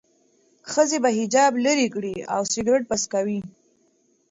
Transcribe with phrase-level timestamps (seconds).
[0.71, 2.03] ښځې به حجاب لرې کړ
[2.35, 3.39] او سیګرټ به څکاوه.